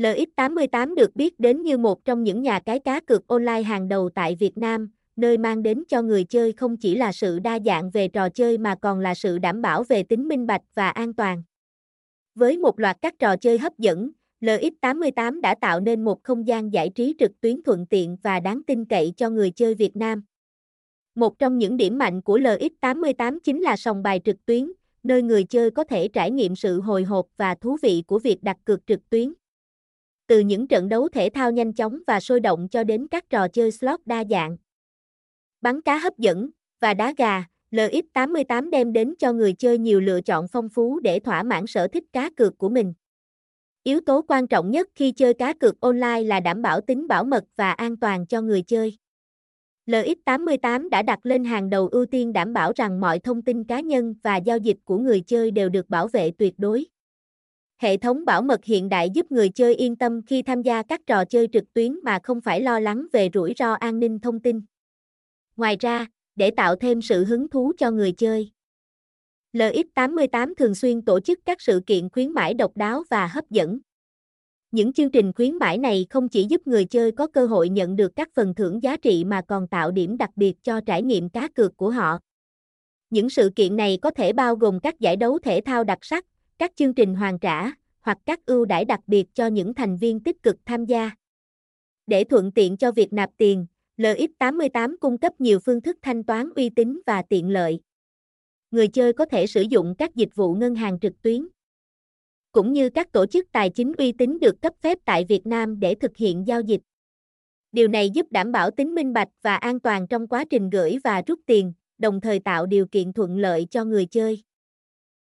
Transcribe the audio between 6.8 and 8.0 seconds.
là sự đa dạng